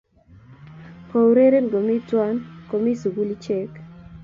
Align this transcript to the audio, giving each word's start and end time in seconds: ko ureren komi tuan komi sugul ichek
ko 1.09 1.17
ureren 1.31 1.65
komi 1.73 1.95
tuan 2.09 2.35
komi 2.69 2.91
sugul 3.01 3.29
ichek 3.35 3.71